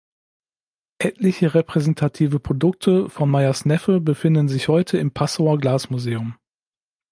[0.97, 6.33] Etliche repräsentative Produkte von Meyr’s Neffe befinden sich heute im Passauer Glasmuseum.